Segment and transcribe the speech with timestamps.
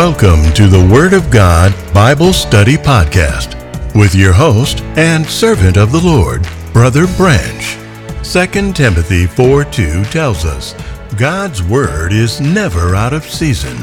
[0.00, 3.54] Welcome to the Word of God Bible Study Podcast
[3.94, 7.76] with your host and servant of the Lord, Brother Branch.
[8.24, 10.74] 2 Timothy 4 2 tells us
[11.18, 13.76] God's Word is never out of season.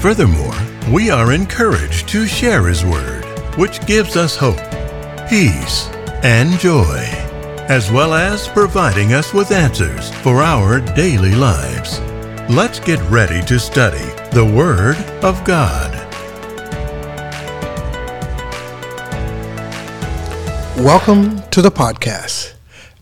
[0.00, 0.56] Furthermore,
[0.90, 3.26] we are encouraged to share His Word,
[3.58, 4.56] which gives us hope,
[5.28, 5.88] peace,
[6.24, 7.04] and joy,
[7.68, 12.00] as well as providing us with answers for our daily lives.
[12.50, 15.92] Let's get ready to study the Word of God.
[20.78, 22.54] Welcome to the podcast.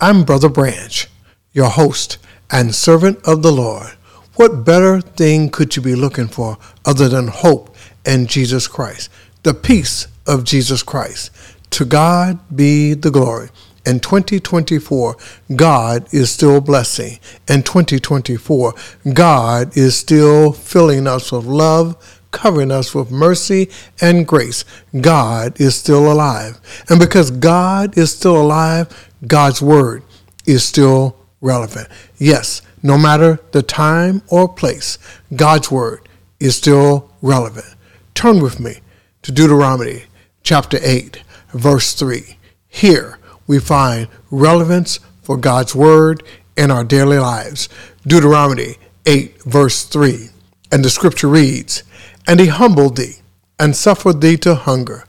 [0.00, 1.06] I'm Brother Branch,
[1.52, 2.18] your host
[2.50, 3.90] and servant of the Lord.
[4.34, 9.08] What better thing could you be looking for other than hope in Jesus Christ,
[9.44, 11.30] the peace of Jesus Christ?
[11.70, 13.50] To God be the glory
[13.88, 15.16] in 2024,
[15.56, 17.18] God is still blessing.
[17.48, 18.74] In 2024,
[19.14, 24.66] God is still filling us with love, covering us with mercy and grace.
[25.00, 26.60] God is still alive.
[26.90, 30.02] And because God is still alive, God's word
[30.44, 31.88] is still relevant.
[32.18, 34.98] Yes, no matter the time or place,
[35.34, 36.06] God's word
[36.38, 37.74] is still relevant.
[38.14, 38.80] Turn with me
[39.22, 40.04] to Deuteronomy
[40.42, 41.22] chapter 8,
[41.54, 42.36] verse 3.
[42.68, 46.22] Here, we find relevance for God's word
[46.56, 47.68] in our daily lives.
[48.06, 50.28] Deuteronomy 8, verse 3.
[50.70, 51.82] And the scripture reads,
[52.28, 53.16] And he humbled thee,
[53.58, 55.04] and suffered thee to hunger,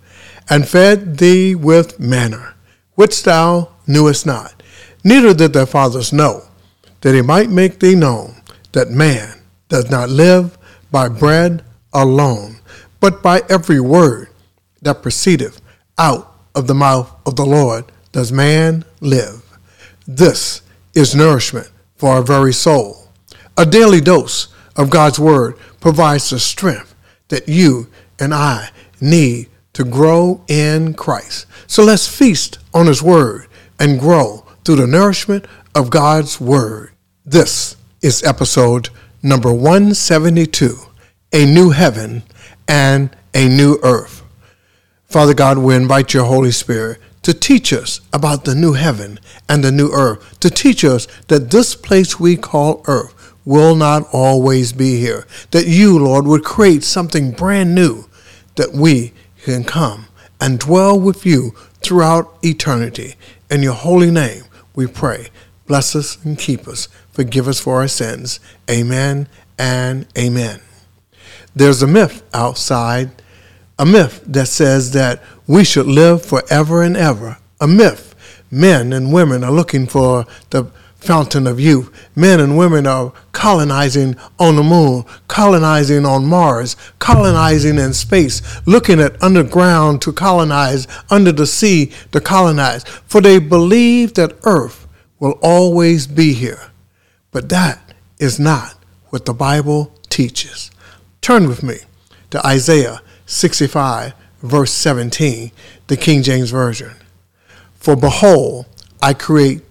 [0.50, 2.56] and fed thee with manna,
[2.96, 4.64] which thou knewest not,
[5.04, 6.44] neither did thy fathers know,
[7.02, 8.36] that he might make thee known
[8.72, 10.58] that man does not live
[10.92, 12.60] by bread alone,
[13.00, 14.30] but by every word
[14.82, 15.62] that proceedeth
[15.98, 19.44] out of the mouth of the Lord does man live.
[20.08, 20.62] This
[20.94, 23.10] is nourishment for our very soul.
[23.58, 26.96] A daily dose of God's Word provides the strength
[27.28, 27.88] that you
[28.20, 31.46] and I need to grow in Christ.
[31.68, 33.48] So let's feast on His Word
[33.80, 35.46] and grow through the nourishment
[35.76, 36.92] of God's Word.
[37.26, 38.90] This is episode
[39.22, 40.78] number 172
[41.34, 42.24] A New Heaven
[42.68, 44.24] and a New Earth.
[45.06, 49.64] Father God, we invite your Holy Spirit to teach us about the new heaven and
[49.64, 54.74] the new earth, to teach us that this place we call earth will not always
[54.74, 58.06] be here, that you, Lord, would create something brand new
[58.56, 59.14] that we
[59.44, 60.08] can come
[60.42, 61.52] and dwell with you
[61.82, 63.14] throughout eternity.
[63.52, 65.28] In your holy name, we pray.
[65.68, 66.88] Bless us and keep us.
[67.12, 68.40] Forgive us for our sins.
[68.68, 70.62] Amen and amen.
[71.56, 73.12] There's a myth outside
[73.80, 77.40] a myth that says that we should live forever and ever.
[77.60, 78.14] A myth.
[78.52, 80.66] Men and women are looking for the
[80.98, 81.92] fountain of youth.
[82.16, 89.00] Men and women are colonizing on the moon, colonizing on Mars, colonizing in space, looking
[89.00, 92.84] at underground to colonize, under the sea to colonize.
[93.08, 94.88] For they believe that Earth
[95.18, 96.70] will always be here.
[97.32, 98.76] But that is not
[99.08, 100.70] what the Bible teaches.
[101.22, 101.78] Turn with me
[102.30, 105.52] to Isaiah 65, verse 17,
[105.88, 106.96] the King James Version.
[107.74, 108.66] For behold,
[109.02, 109.62] I create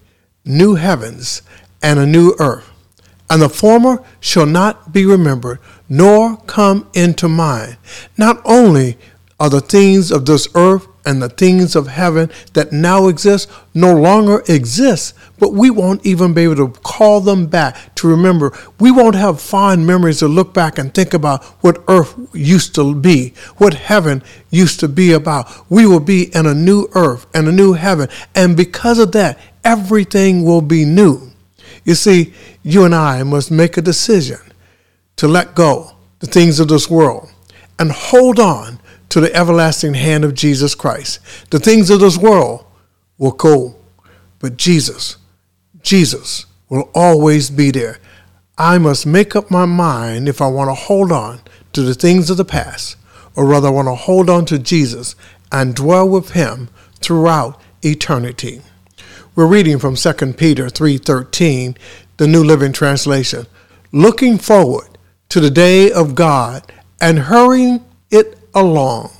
[0.45, 1.41] new heavens
[1.81, 2.69] and a new earth,
[3.29, 7.77] and the former shall not be remembered, nor come into mind.
[8.17, 8.97] Not only
[9.39, 13.93] are the things of this earth and the things of heaven that now exist no
[13.93, 18.57] longer exist, but we won't even be able to call them back to remember.
[18.79, 22.93] We won't have fond memories to look back and think about what earth used to
[22.93, 25.69] be, what heaven used to be about.
[25.69, 28.09] We will be in a new earth and a new heaven.
[28.35, 31.31] And because of that, everything will be new.
[31.85, 32.33] You see,
[32.63, 34.39] you and I must make a decision
[35.15, 37.31] to let go the things of this world
[37.77, 38.78] and hold on
[39.09, 41.19] to the everlasting hand of Jesus Christ.
[41.49, 42.65] The things of this world
[43.17, 43.75] will go,
[44.39, 45.17] but Jesus,
[45.81, 47.97] Jesus will always be there.
[48.57, 51.41] I must make up my mind if I want to hold on
[51.73, 52.97] to the things of the past,
[53.35, 55.15] or rather, I want to hold on to Jesus
[55.51, 56.69] and dwell with Him
[56.99, 58.61] throughout eternity.
[59.35, 61.77] We're reading from 2 Peter 3:13,
[62.17, 63.47] the New Living Translation,
[63.91, 64.97] looking forward
[65.29, 66.69] to the day of God
[66.99, 67.85] and hurrying
[68.53, 69.11] along.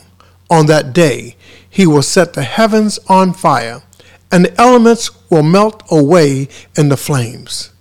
[0.50, 1.36] On that day,
[1.70, 3.84] he will set the heavens on fire,
[4.32, 7.72] and the elements will melt away in the flames.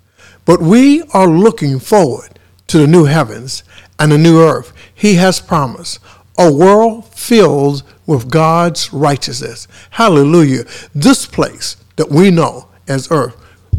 [0.45, 3.65] But we are looking forward to the new heavens
[3.99, 5.99] and the new earth he has promised,
[6.39, 9.69] a world filled with God's righteousness.
[9.91, 10.65] Hallelujah.
[10.95, 13.37] This place that we know as earth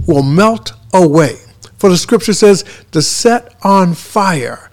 [0.07, 1.38] will melt away.
[1.77, 4.69] For the scripture says, to set on fire,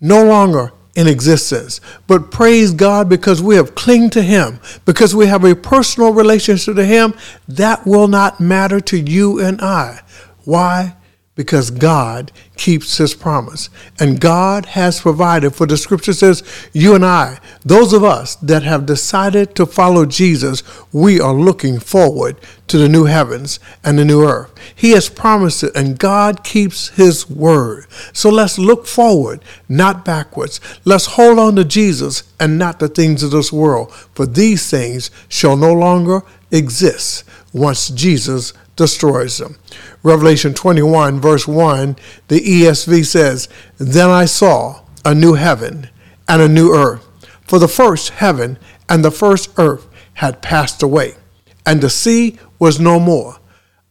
[0.00, 1.80] no longer in existence.
[2.06, 6.74] But praise God because we have clinged to Him, because we have a personal relationship
[6.74, 7.14] to Him,
[7.46, 10.00] that will not matter to you and I.
[10.44, 10.96] Why?
[11.36, 13.68] Because God keeps his promise.
[14.00, 16.42] And God has provided, for the scripture says,
[16.72, 20.62] you and I, those of us that have decided to follow Jesus,
[20.92, 24.50] we are looking forward to the new heavens and the new earth.
[24.74, 27.86] He has promised it, and God keeps his word.
[28.14, 30.58] So let's look forward, not backwards.
[30.86, 35.10] Let's hold on to Jesus and not the things of this world, for these things
[35.28, 39.58] shall no longer exist once Jesus destroys them.
[40.02, 41.96] Revelation 21, verse 1,
[42.28, 45.88] the ESV says, Then I saw a new heaven
[46.28, 47.02] and a new earth.
[47.42, 48.58] For the first heaven
[48.88, 51.14] and the first earth had passed away,
[51.64, 53.38] and the sea was no more.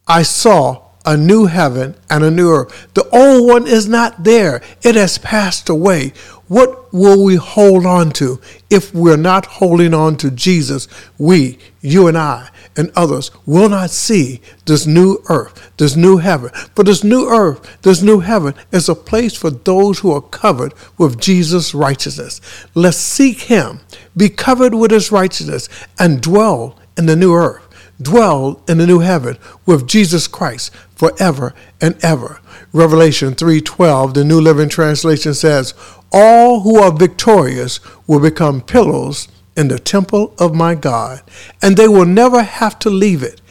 [0.07, 2.87] I saw a new heaven and a new earth.
[2.93, 6.13] The old one is not there, it has passed away.
[6.47, 8.39] What will we hold on to
[8.69, 10.87] if we're not holding on to Jesus?
[11.17, 16.51] We, you and I, and others will not see this new earth, this new heaven.
[16.75, 20.73] For this new earth, this new heaven is a place for those who are covered
[20.97, 22.41] with Jesus' righteousness.
[22.75, 23.79] Let's seek Him,
[24.15, 27.65] be covered with His righteousness, and dwell in the new earth
[28.01, 32.39] dwell in the new heaven with Jesus Christ forever and ever.
[32.73, 35.73] Revelation 3:12, the New Living Translation says,
[36.17, 39.27] "All who are victorious will become pillars
[39.57, 41.21] in the temple of my God,
[41.61, 43.41] and they will never have to leave it.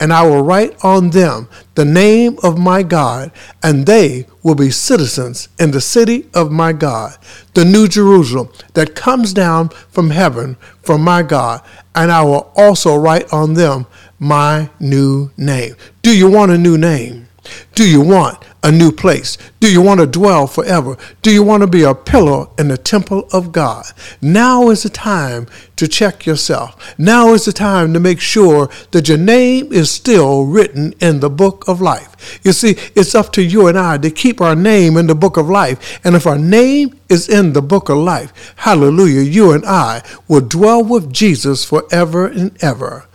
[0.00, 3.30] And I will write on them the name of my God,
[3.62, 7.16] and they will be citizens in the city of my God,
[7.52, 11.60] the new Jerusalem that comes down from heaven from my God,
[11.94, 13.86] and I will also write on them
[14.18, 15.76] my new name.
[16.02, 17.23] Do you want a new name?
[17.74, 19.36] Do you want a new place?
[19.60, 20.96] Do you want to dwell forever?
[21.20, 23.84] Do you want to be a pillar in the temple of God?
[24.22, 25.46] Now is the time
[25.76, 26.94] to check yourself.
[26.98, 31.28] Now is the time to make sure that your name is still written in the
[31.28, 32.40] book of life.
[32.42, 35.36] You see, it's up to you and I to keep our name in the book
[35.36, 36.00] of life.
[36.04, 40.40] And if our name is in the book of life, hallelujah, you and I will
[40.40, 43.06] dwell with Jesus forever and ever.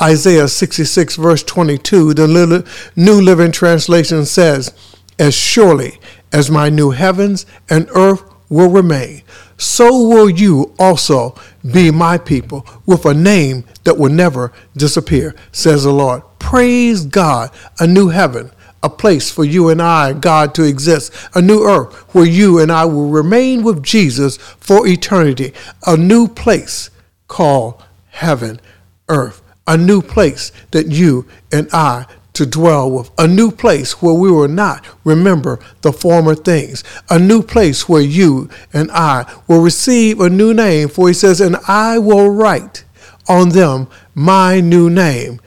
[0.00, 2.64] Isaiah 66, verse 22, the
[2.94, 4.72] New Living Translation says,
[5.18, 5.98] As surely
[6.32, 9.22] as my new heavens and earth will remain,
[9.56, 11.34] so will you also
[11.72, 16.22] be my people with a name that will never disappear, says the Lord.
[16.38, 17.50] Praise God,
[17.80, 18.52] a new heaven,
[18.84, 22.70] a place for you and I, God, to exist, a new earth where you and
[22.70, 25.52] I will remain with Jesus for eternity,
[25.88, 26.90] a new place
[27.26, 28.60] called heaven,
[29.08, 34.14] earth a new place that you and I to dwell with, a new place where
[34.14, 39.60] we will not remember the former things, a new place where you and I will
[39.60, 40.88] receive a new name.
[40.88, 42.84] For he says, And I will write
[43.28, 45.40] on them my new name,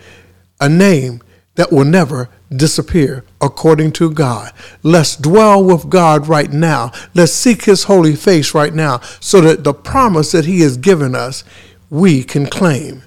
[0.60, 1.22] a name
[1.56, 4.52] that will never disappear according to God.
[4.84, 6.92] Let's dwell with God right now.
[7.16, 11.16] Let's seek his holy face right now so that the promise that he has given
[11.16, 11.44] us,
[11.90, 13.04] we can claim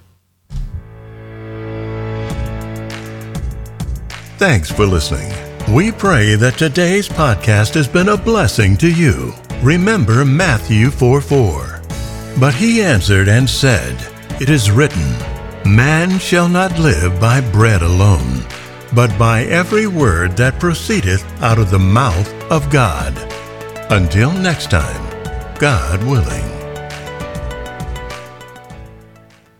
[4.37, 5.33] Thanks for listening.
[5.73, 9.33] We pray that today's podcast has been a blessing to you.
[9.63, 11.83] Remember Matthew 4 4.
[12.41, 13.97] But he answered and said,
[14.41, 15.09] It is written,
[15.65, 18.45] Man shall not live by bread alone,
[18.93, 23.17] but by every word that proceedeth out of the mouth of God.
[23.93, 26.54] Until next time, God willing.